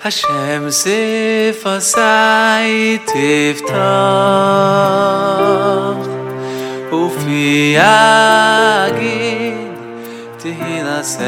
[0.00, 1.92] Hashem sifasai
[3.04, 3.60] tiftach
[6.90, 8.96] Ufi agid
[10.40, 11.20] tihilasecha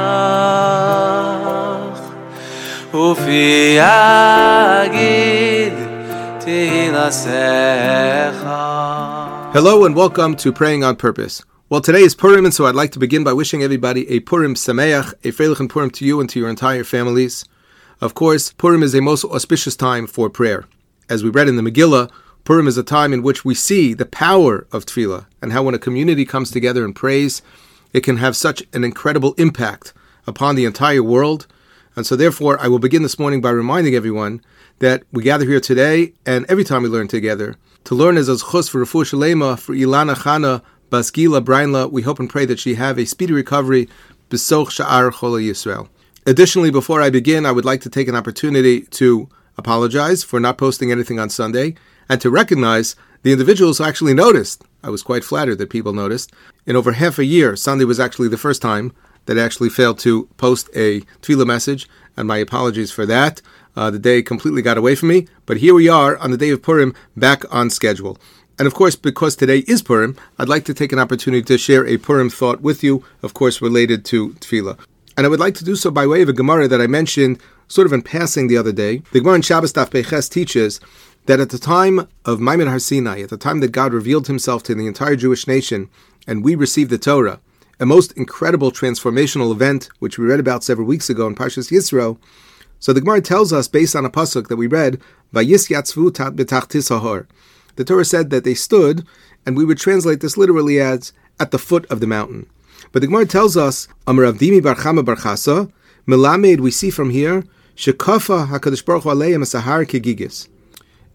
[2.93, 5.75] Ufi agid
[6.39, 7.83] tihilasecha
[9.53, 11.43] Hello and welcome to Praying on Purpose.
[11.73, 14.55] Well, today is Purim, and so I'd like to begin by wishing everybody a Purim
[14.55, 17.47] Sameach, a Freilich and Purim to you and to your entire families.
[17.99, 20.67] Of course, Purim is a most auspicious time for prayer.
[21.09, 22.11] As we read in the Megillah,
[22.45, 25.75] Purim is a time in which we see the power of Tefillah and how when
[25.75, 27.41] a community comes together and prays,
[27.95, 29.95] it can have such an incredible impact
[30.27, 31.47] upon the entire world.
[31.97, 34.43] And so, therefore, I will begin this morning by reminding everyone
[34.81, 38.37] that we gather here today and every time we learn together to learn as a
[38.37, 42.75] chus for Refu Shalema, for Ilana Chana, Baskila Brainla, we hope and pray that she
[42.75, 43.89] have a speedy recovery.
[44.29, 45.89] Besoch Sha'ar Chola Yisrael.
[46.27, 50.59] Additionally, before I begin, I would like to take an opportunity to apologize for not
[50.59, 51.77] posting anything on Sunday
[52.11, 54.65] and to recognize the individuals who actually noticed.
[54.83, 56.31] I was quite flattered that people noticed.
[56.67, 58.93] In over half a year, Sunday was actually the first time
[59.25, 61.89] that I actually failed to post a Tefillah message,
[62.19, 63.41] and my apologies for that.
[63.75, 66.51] Uh, the day completely got away from me, but here we are on the day
[66.51, 68.19] of Purim, back on schedule.
[68.63, 71.85] And of course, because today is Purim, I'd like to take an opportunity to share
[71.85, 74.79] a Purim thought with you, of course, related to Tefillah.
[75.17, 77.41] And I would like to do so by way of a Gemara that I mentioned
[77.67, 79.03] sort of in passing the other day.
[79.11, 80.79] The Gemara in Shabbos Daf Peches teaches
[81.27, 84.63] that at the time of Ma'amad Har Sinai, at the time that God revealed himself
[84.63, 85.91] to the entire Jewish nation,
[86.29, 87.41] and we received the Torah,
[87.81, 92.17] a most incredible transformational event, which we read about several weeks ago in Parshas Yisro.
[92.79, 95.01] So the Gemara tells us, based on a pasuk that we read,
[95.35, 97.27] Vayis yatzvu betachtis hahor.
[97.77, 99.07] The Torah said that they stood,
[99.47, 102.47] and we would translate this literally as at the foot of the mountain.
[102.93, 105.73] But the Gemara tells us, Amar Avdimi Barchama Barchasa,
[106.07, 107.45] Melamed, we see from here,
[107.77, 110.49] Shekafa HaKadosh Baruch Hu Aleim Sahar Kegigis.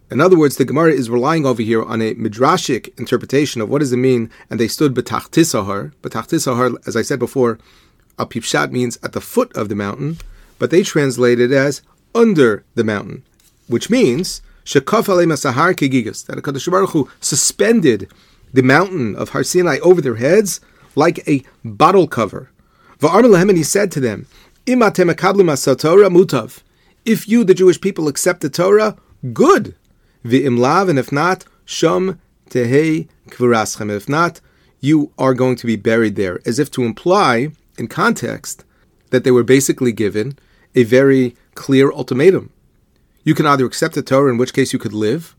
[0.09, 3.79] In other words, the Gemara is relying over here on a midrashic interpretation of what
[3.79, 5.91] does it mean, and they stood betachtisahar.
[6.01, 7.59] Betachtisahar, as I said before,
[8.17, 10.17] apipshat means at the foot of the mountain,
[10.59, 11.81] but they translate it as
[12.15, 13.23] under the mountain,
[13.67, 18.11] which means Shekaf masahar kegigas, that HaKadosh Baruch Hu suspended
[18.51, 20.59] the mountain of Har Sinai over their heads
[20.93, 22.51] like a bottle cover.
[22.99, 24.27] Va'arm lehem, and he said to them,
[24.65, 26.63] Imatem Torah mutav.
[27.05, 28.97] If you, the Jewish people, accept the Torah,
[29.31, 29.73] good.
[30.25, 33.89] V'im lav, and if not, shom tehei kvuraschem.
[33.89, 34.41] If not,
[34.81, 38.65] you are going to be buried there, as if to imply, in context,
[39.11, 40.37] that they were basically given
[40.75, 42.51] a very clear ultimatum.
[43.27, 45.35] You can either accept the Torah, in which case you could live.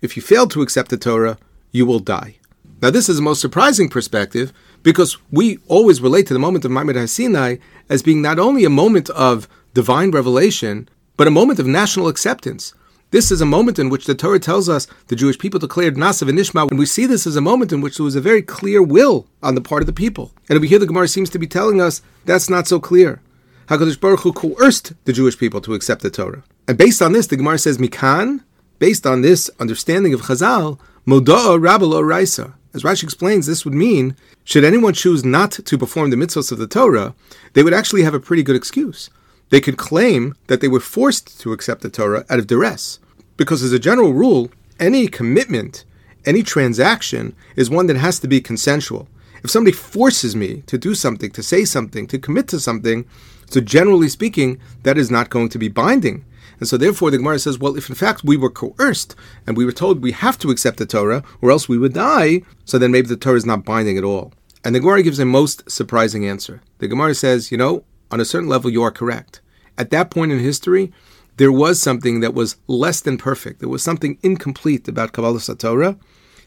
[0.00, 1.36] If you fail to accept the Torah,
[1.72, 2.36] you will die.
[2.80, 4.50] Now, this is the most surprising perspective
[4.82, 7.56] because we always relate to the moment of Ma'amad Sinai
[7.90, 10.88] as being not only a moment of divine revelation,
[11.18, 12.72] but a moment of national acceptance.
[13.10, 16.30] This is a moment in which the Torah tells us the Jewish people declared Nasav
[16.30, 18.40] and Ishma, and we see this as a moment in which there was a very
[18.40, 20.32] clear will on the part of the people.
[20.48, 23.20] And over here, the Gemara seems to be telling us that's not so clear.
[23.66, 26.42] HaKadosh Baruch Hu coerced the Jewish people to accept the Torah.
[26.68, 28.44] And based on this, the Gemara says, Mikan,
[28.78, 32.54] based on this understanding of Chazal, Moda'a Rabalo Raisa.
[32.74, 34.14] As Rashi explains, this would mean,
[34.44, 37.14] should anyone choose not to perform the mitzvahs of the Torah,
[37.54, 39.08] they would actually have a pretty good excuse.
[39.48, 42.98] They could claim that they were forced to accept the Torah out of duress.
[43.38, 45.86] Because as a general rule, any commitment,
[46.26, 49.08] any transaction is one that has to be consensual.
[49.42, 53.06] If somebody forces me to do something, to say something, to commit to something,
[53.48, 56.26] so generally speaking, that is not going to be binding.
[56.58, 59.14] And so therefore the Gemara says, well, if in fact we were coerced
[59.46, 62.42] and we were told we have to accept the Torah or else we would die,
[62.64, 64.32] so then maybe the Torah is not binding at all.
[64.64, 66.62] And the Gemara gives a most surprising answer.
[66.78, 69.40] The Gemara says, you know, on a certain level you are correct.
[69.76, 70.92] At that point in history,
[71.36, 73.60] there was something that was less than perfect.
[73.60, 75.96] There was something incomplete about Kabbalah Torah.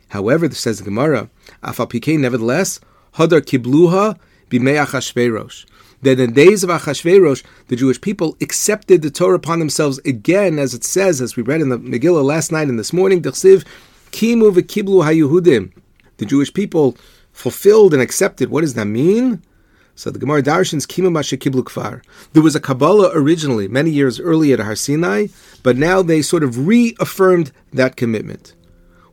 [0.10, 1.30] However, says the Gemara,
[1.64, 2.82] Afal Pike, nevertheless,
[3.14, 4.20] Hadar Kibluha
[4.50, 5.66] Bimeach Hashverosh
[6.02, 10.60] that in the days of Achashverosh, the Jewish people accepted the Torah upon themselves again,
[10.60, 13.64] as it says, as we read in the Megillah last night and this morning, Kimu
[14.12, 15.72] v'kiblu hayuhudim.
[16.18, 16.98] The Jewish people
[17.32, 18.50] fulfilled and accepted.
[18.50, 19.42] What does that mean?
[19.96, 22.04] So the Gemara Darshans Kimu Kiblu Kfar.
[22.34, 25.28] There was a Kabbalah originally, many years earlier at Har Sinai,
[25.64, 28.54] but now they sort of reaffirmed that commitment.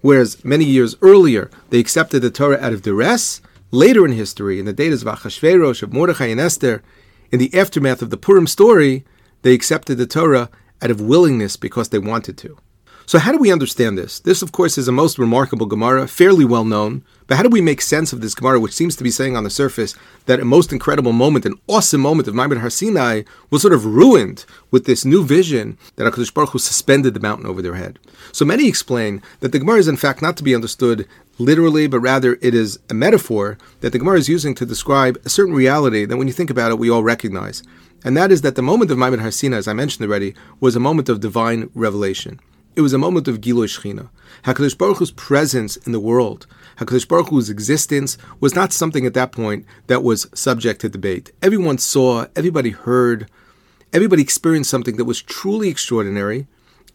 [0.00, 4.64] Whereas many years earlier, they accepted the Torah out of duress, Later in history, in
[4.64, 6.82] the days of Achashverosh, of Mordechai and Esther,
[7.30, 9.04] in the aftermath of the Purim story,
[9.42, 10.48] they accepted the Torah
[10.80, 12.56] out of willingness because they wanted to.
[13.04, 14.20] So, how do we understand this?
[14.20, 17.04] This, of course, is a most remarkable Gemara, fairly well known.
[17.26, 19.44] But how do we make sense of this Gemara, which seems to be saying on
[19.44, 19.94] the surface
[20.26, 23.84] that a most incredible moment, an awesome moment of Ma'amad Har Sinai was sort of
[23.84, 27.98] ruined with this new vision that HaKadosh Baruch Hu suspended the mountain over their head?
[28.32, 31.06] So many explain that the Gemara is in fact not to be understood
[31.38, 35.28] literally, but rather it is a metaphor that the Gemara is using to describe a
[35.28, 37.62] certain reality that when you think about it, we all recognize.
[38.04, 40.76] And that is that the moment of Ma'amad Har Sinai, as I mentioned already, was
[40.76, 42.40] a moment of divine revelation.
[42.76, 44.08] It was a moment of Giloi Shechina.
[44.44, 46.46] HaKadosh Baruch Hu's presence in the world,
[46.76, 51.32] HaKadosh Baruch Hu's existence, was not something at that point that was subject to debate.
[51.42, 53.28] Everyone saw, everybody heard,
[53.92, 56.46] everybody experienced something that was truly extraordinary.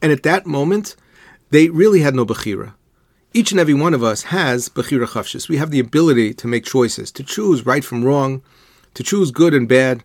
[0.02, 0.96] And at that moment,
[1.50, 2.76] they really had no Bechira.
[3.36, 5.50] Each and every one of us has Bechira Chavshis.
[5.50, 8.44] We have the ability to make choices, to choose right from wrong,
[8.94, 10.04] to choose good and bad.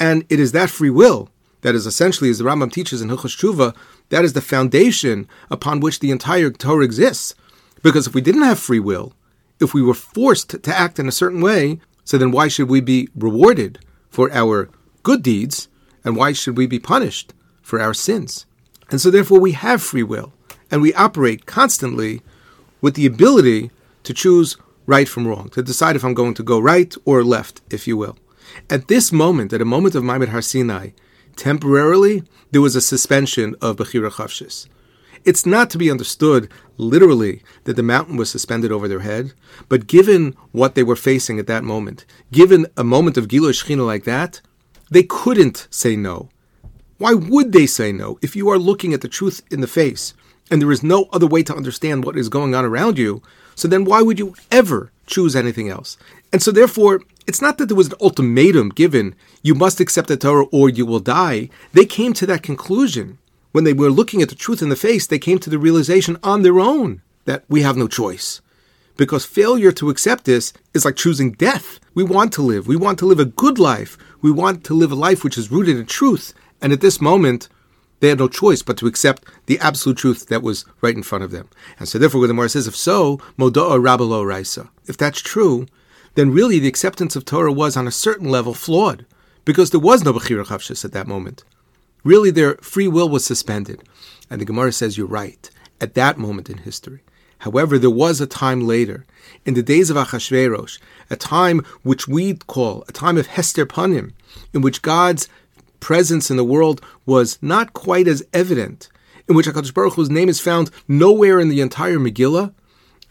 [0.00, 1.30] And it is that free will
[1.60, 3.74] that is essentially, as the Rambam teaches in Hilchos Tshuva,
[4.08, 7.36] that is the foundation upon which the entire Torah exists.
[7.84, 9.12] Because if we didn't have free will,
[9.60, 12.80] if we were forced to act in a certain way, so then why should we
[12.80, 13.78] be rewarded
[14.10, 14.68] for our
[15.04, 15.68] good deeds,
[16.04, 18.44] and why should we be punished for our sins?
[18.90, 20.32] And so therefore we have free will,
[20.68, 22.22] and we operate constantly
[22.86, 23.68] with the ability
[24.04, 24.56] to choose
[24.86, 27.96] right from wrong, to decide if I'm going to go right or left, if you
[27.96, 28.16] will.
[28.70, 30.90] At this moment, at a moment of Ma'amad Har Sinai,
[31.34, 32.22] temporarily,
[32.52, 34.68] there was a suspension of Bechira Chavshis.
[35.24, 39.32] It's not to be understood literally that the mountain was suspended over their head,
[39.68, 43.84] but given what they were facing at that moment, given a moment of Gilui Shechina
[43.84, 44.40] like that,
[44.92, 46.28] they couldn't say no.
[46.98, 50.14] Why would they say no if you are looking at the truth in the face
[50.50, 53.22] and there is no other way to understand what is going on around you?
[53.54, 55.96] So then why would you ever choose anything else?
[56.32, 60.16] And so therefore, it's not that there was an ultimatum given, you must accept the
[60.16, 61.48] Torah or you will die.
[61.72, 63.18] They came to that conclusion.
[63.52, 66.18] When they were looking at the truth in the face, they came to the realization
[66.22, 68.40] on their own that we have no choice.
[68.96, 71.80] Because failure to accept this is like choosing death.
[71.94, 72.66] We want to live.
[72.66, 73.98] We want to live a good life.
[74.22, 76.32] We want to live a life which is rooted in truth.
[76.62, 77.48] And at this moment,
[78.00, 81.24] they had no choice but to accept the absolute truth that was right in front
[81.24, 81.48] of them.
[81.78, 84.70] And so therefore, the Gemara says, if so, moda'a rabalo raisa.
[84.86, 85.66] If that's true,
[86.14, 89.06] then really the acceptance of Torah was on a certain level flawed,
[89.44, 91.44] because there was no Bechira Chavshis at that moment.
[92.04, 93.82] Really, their free will was suspended.
[94.28, 95.50] And the Gemara says, you're right,
[95.80, 97.02] at that moment in history.
[97.40, 99.04] However, there was a time later,
[99.44, 100.78] in the days of Achashverosh,
[101.10, 104.12] a time which we call a time of Hester Panim,
[104.52, 105.28] in which God's
[105.80, 108.88] presence in the world was not quite as evident,
[109.28, 112.52] in which HaKadosh Baruch Hu's name is found nowhere in the entire Megillah,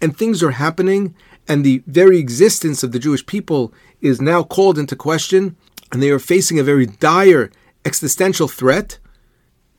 [0.01, 1.15] and things are happening,
[1.47, 5.55] and the very existence of the Jewish people is now called into question,
[5.91, 7.51] and they are facing a very dire
[7.85, 8.99] existential threat.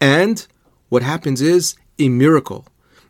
[0.01, 0.47] And
[0.89, 2.67] what happens is a miracle,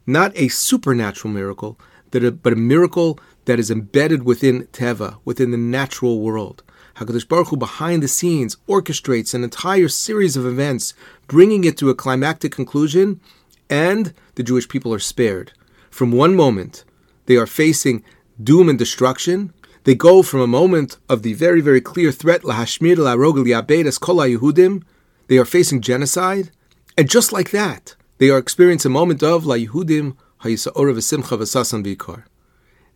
[0.07, 1.79] not a supernatural miracle,
[2.11, 6.63] but a miracle that is embedded within Teva, within the natural world.
[6.99, 10.95] Hakadosh Baruch Hu, behind the scenes, orchestrates an entire series of events,
[11.27, 13.21] bringing it to a climactic conclusion,
[13.69, 15.53] and the Jewish people are spared.
[15.91, 16.85] From one moment,
[17.27, 18.03] they are facing
[18.43, 19.53] doom and destruction.
[19.85, 24.17] They go from a moment of the very, very clear threat, lahashmir larogel yabedas kol
[24.17, 24.83] Yehudim,
[25.29, 26.51] they are facing genocide,
[26.97, 31.85] and just like that, they are experiencing a moment of la Yehudim hayisa'ora v'simcha v'sasan
[31.85, 32.25] b'ikar.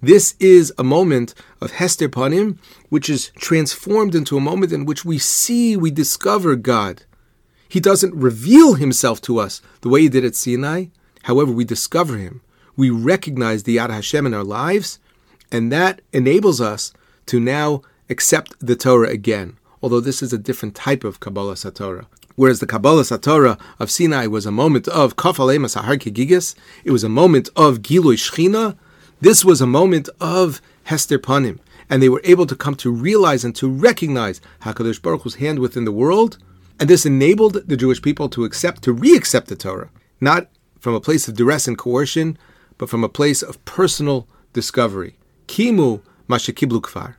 [0.02, 2.56] This is a moment of Hester Panim,
[2.88, 7.02] which is transformed into a moment in which we see, we discover God.
[7.68, 10.86] He doesn't reveal himself to us the way he did at Sinai.
[11.24, 12.40] However, we discover him.
[12.76, 15.00] We recognize the Yad Hashem in our lives,
[15.52, 16.94] and that enables us
[17.26, 22.06] to now accept the Torah again, although this is a different type of Kabbalah Satorah.
[22.36, 26.54] Whereas the Kabbalah Satorah of Sinai was a moment of Kafalema Sahar Kegigis,
[26.84, 28.78] it was a moment of Gilui Shchina,
[29.20, 31.58] this was a moment of Hester Panim,
[31.88, 35.58] and they were able to come to realize and to recognize Hakadosh Baruch Hu's hand
[35.58, 36.38] within the world,
[36.78, 40.48] and this enabled the Jewish people to accept, to re-accept the Torah, not
[40.78, 42.38] from a place of duress and coercion,
[42.78, 45.16] but from a place of personal discovery.
[45.46, 47.16] Kimu mashakiblu kfar.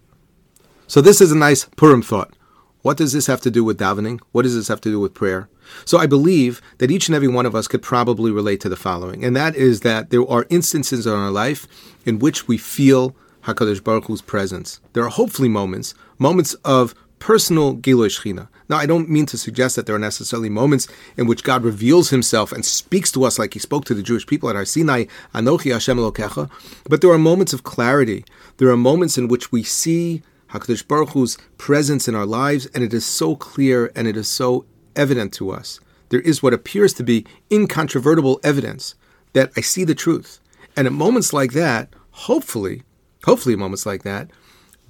[0.88, 2.34] So this is a nice Purim thought.
[2.82, 4.20] What does this have to do with davening?
[4.32, 5.48] What does this have to do with prayer?
[5.86, 8.76] So I believe that each and every one of us could probably relate to the
[8.76, 11.68] following, and that is that there are instances in our life
[12.06, 14.80] in which we feel Hakadosh Baruch Hu's presence.
[14.94, 18.48] There are hopefully moments, moments of personal Giloi Shechina.
[18.68, 20.88] Now, I don't mean to suggest that there are necessarily moments
[21.18, 24.26] in which God reveals Himself and speaks to us like He spoke to the Jewish
[24.26, 26.50] people at Har Sinai, Anochi Hashem Elokecha,
[26.90, 28.26] but there are moments of clarity.
[28.58, 32.84] There are moments in which we see Hakadosh Baruch Hu's presence in our lives, and
[32.84, 35.80] it is so clear and it is so evident to us.
[36.10, 38.96] There is what appears to be incontrovertible evidence
[39.34, 40.40] that I see the truth.
[40.76, 42.84] And at moments like that, hopefully,
[43.24, 44.30] hopefully, moments like that,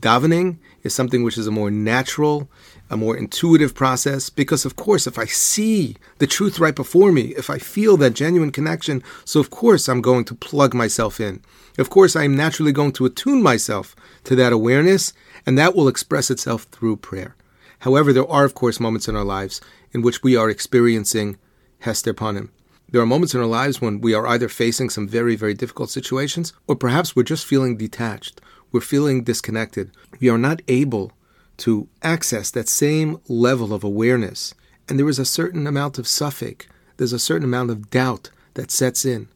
[0.02, 2.50] davening is something which is a more natural,
[2.90, 4.30] a more intuitive process.
[4.30, 8.16] Because, of course, if I see the truth right before me, if I feel that
[8.16, 11.42] genuine connection, so of course I'm going to plug myself in.
[11.78, 15.14] Of course, I am naturally going to attune myself to that awareness,
[15.46, 17.36] and that will express itself through prayer.
[17.82, 19.60] However, there are, of course, moments in our lives
[19.92, 21.38] in which we are experiencing
[21.80, 22.50] Hester Panim.
[22.92, 25.90] There are moments in our lives when we are either facing some very, very difficult
[25.90, 28.40] situations, or perhaps we're just feeling detached.
[28.72, 29.92] We're feeling disconnected.
[30.20, 31.14] We are not able
[31.58, 34.54] to access that same level of awareness.
[34.88, 38.70] And there is a certain amount of safek, there's a certain amount of doubt that
[38.70, 39.28] sets in.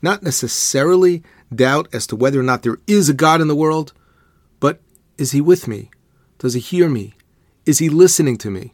[0.00, 1.22] Not necessarily
[1.54, 3.92] doubt as to whether or not there is a God in the world,
[4.60, 4.80] but
[5.18, 5.90] is He with me?
[6.38, 7.14] Does He hear me?
[7.66, 8.72] Is He listening to me?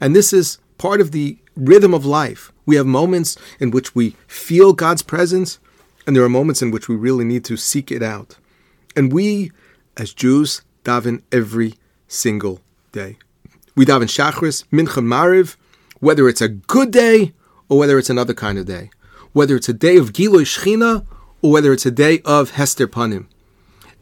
[0.00, 2.52] And this is part of the rhythm of life.
[2.66, 5.58] We have moments in which we feel God's presence,
[6.06, 8.36] and there are moments in which we really need to seek it out.
[8.94, 9.52] And we,
[9.96, 11.74] as Jews, daven every
[12.08, 12.60] single
[12.92, 13.18] day.
[13.74, 15.56] We daven Shachris, Mincha, Mariv,
[16.00, 17.32] whether it's a good day
[17.68, 18.90] or whether it's another kind of day,
[19.32, 21.06] whether it's a day of Giloi Shechina
[21.42, 23.26] or whether it's a day of Hester Panim.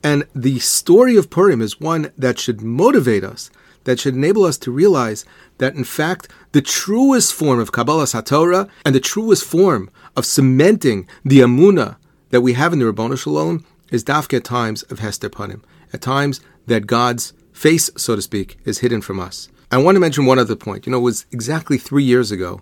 [0.03, 3.50] And the story of Purim is one that should motivate us,
[3.85, 5.25] that should enable us to realize
[5.59, 11.09] that in fact the truest form of Kabbalah Satorah and the truest form of cementing
[11.25, 11.97] the Amuna
[12.31, 15.62] that we have in the Rabbanu Shalom is dafka at times of Hester Panim,
[15.93, 19.49] at times that God's face, so to speak, is hidden from us.
[19.71, 20.87] I want to mention one other point.
[20.87, 22.61] You know, it was exactly three years ago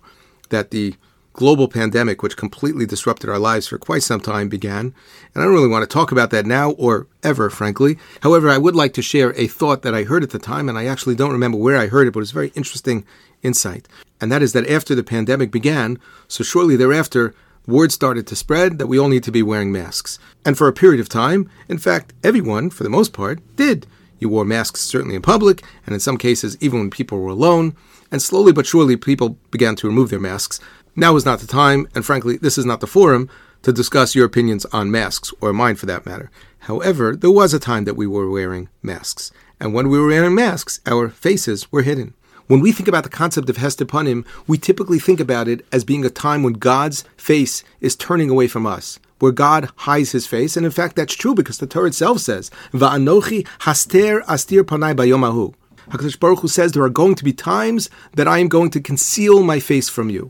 [0.50, 0.95] that the
[1.33, 4.95] global pandemic, which completely disrupted our lives for quite some time, began.
[5.35, 7.99] And I don't really want to talk about that now or ever, frankly.
[8.23, 10.79] However, I would like to share a thought that I heard at the time, and
[10.79, 13.05] I actually don't remember where I heard it, but it's a very interesting
[13.43, 13.89] insight.
[14.21, 15.99] And that is that after the pandemic began,
[16.29, 17.35] so shortly thereafter,
[17.67, 20.19] word started to spread that we all need to be wearing masks.
[20.45, 23.87] And for a period of time, in fact, everyone, for the most part, did.
[24.19, 27.77] You wore masks certainly in public, and in some cases, even when people were alone.
[28.12, 30.61] And slowly but surely, people began to remove their masks.
[30.94, 33.30] Now is not the time, and frankly, this is not the forum
[33.62, 36.30] to discuss your opinions on masks, or mine for that matter.
[36.61, 39.32] However, there was a time that we were wearing masks.
[39.58, 42.12] And when we were wearing masks, our faces were hidden.
[42.46, 45.82] When we think about the concept of Hester Panim, we typically think about it as
[45.84, 50.26] being a time when God's face is turning away from us, where God hides his
[50.26, 50.58] face.
[50.58, 55.54] And in fact, that's true because the Torah itself says, Va'anochi haster astir panai bayomahu.
[55.88, 58.80] HaKadosh Baruch Hu says there are going to be times that I am going to
[58.80, 60.28] conceal my face from you.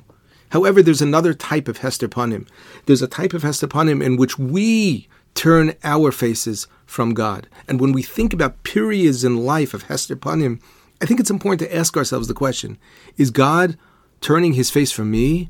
[0.53, 2.47] However, there's another type of Hester Panim.
[2.85, 7.49] There's a type of Hester Panim in which we turn our faces from God.
[7.67, 10.61] And when we think about periods in life of Hester Panim,
[11.01, 12.77] I think it's important to ask ourselves the question
[13.17, 13.79] Is God
[14.21, 15.49] turning his face from me,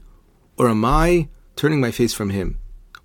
[0.56, 2.58] or am I turning my face from him?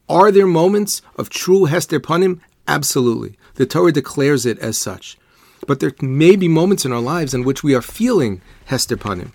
[0.08, 2.42] Are there moments of true Hester Panim?
[2.68, 3.40] Absolutely.
[3.56, 5.18] The Torah declares it as such.
[5.66, 9.32] But there may be moments in our lives in which we are feeling Hester Panim.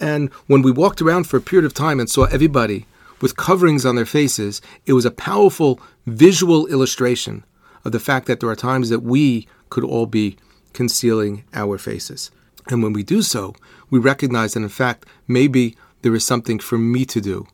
[0.00, 2.86] And when we walked around for a period of time and saw everybody
[3.20, 7.44] with coverings on their faces, it was a powerful visual illustration
[7.84, 10.36] of the fact that there are times that we could all be
[10.72, 12.30] concealing our faces.
[12.68, 13.54] And when we do so,
[13.90, 17.46] we recognize that in fact, maybe there is something for me to do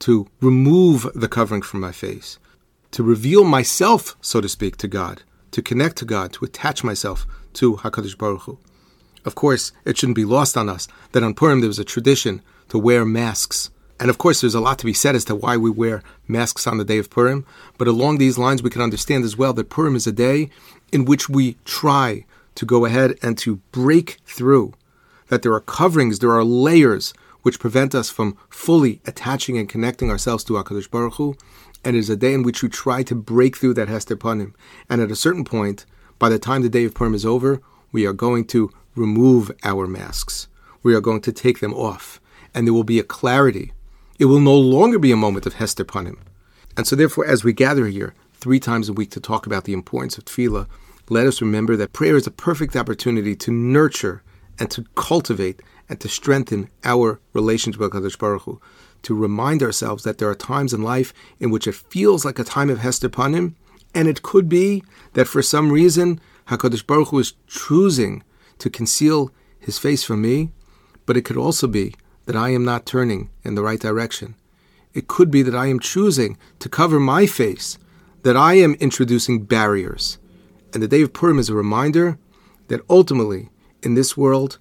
[0.00, 2.38] to remove the covering from my face,
[2.90, 5.22] to reveal myself, so to speak, to God,
[5.52, 7.24] to connect to God, to attach myself
[7.54, 8.58] to HaKadosh Baruch Hu.
[9.24, 12.42] Of course, it shouldn't be lost on us that on Purim there was a tradition
[12.68, 13.70] to wear masks.
[14.00, 16.66] And of course, there's a lot to be said as to why we wear masks
[16.66, 17.46] on the day of Purim.
[17.78, 20.50] But along these lines, we can understand as well that Purim is a day
[20.90, 22.24] in which we try
[22.56, 24.74] to go ahead and to break through.
[25.28, 30.10] That there are coverings, there are layers which prevent us from fully attaching and connecting
[30.10, 31.36] ourselves to HaKadosh Baruch Hu.
[31.84, 34.54] And it is a day in which we try to break through that Hester Panim.
[34.88, 35.86] And at a certain point,
[36.18, 37.60] by the time the day of Purim is over,
[37.90, 40.48] we are going to remove our masks.
[40.82, 42.20] We are going to take them off,
[42.54, 43.72] and there will be a clarity.
[44.18, 46.18] It will no longer be a moment of Hester Panim.
[46.76, 49.72] And so, therefore, as we gather here three times a week to talk about the
[49.72, 50.66] importance of tefillah,
[51.08, 54.22] let us remember that prayer is a perfect opportunity to nurture
[54.58, 58.60] and to cultivate and to strengthen our relationship with Kadosh Baruch Hu,
[59.02, 62.44] to remind ourselves that there are times in life in which it feels like a
[62.44, 63.54] time of Hester Panim,
[63.94, 64.82] and it could be
[65.12, 68.22] that for some reason Hakadosh Baruch Hu is choosing
[68.62, 70.52] to conceal his face from me,
[71.04, 71.94] but it could also be
[72.26, 74.36] that I am not turning in the right direction.
[74.94, 77.76] It could be that I am choosing to cover my face,
[78.22, 80.18] that I am introducing barriers.
[80.72, 82.18] And the day of Purim is a reminder
[82.68, 83.50] that ultimately,
[83.82, 84.58] in this world,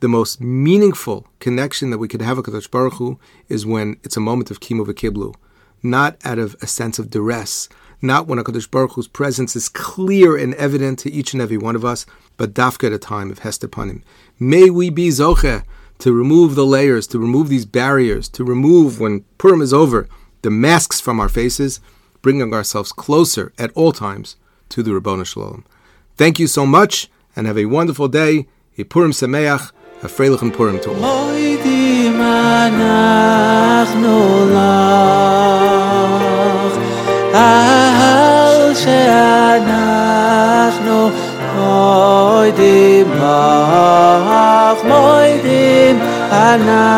[0.00, 4.16] the most meaningful connection that we could have with Kadosh Baruch Hu is when it's
[4.16, 5.34] a moment of Kimu V'Kiblu.
[5.82, 7.68] not out of a sense of duress,
[8.02, 11.76] not when HaKadosh Baruch Hu's presence is clear and evident to each and every one
[11.76, 12.04] of us,
[12.36, 14.02] but dafka at a time of Hester Panim.
[14.38, 15.62] May we be Zoche
[15.98, 20.08] to remove the layers, to remove these barriers, to remove, when Purim is over,
[20.42, 21.80] the masks from our faces,
[22.22, 24.36] bringing ourselves closer at all times
[24.68, 25.64] to the Rabboni Shalom.
[26.16, 28.48] Thank you so much, and have a wonderful day.
[28.88, 29.70] Purim Sameach,
[30.02, 31.51] a Freilich and Purim to all.
[46.58, 46.91] na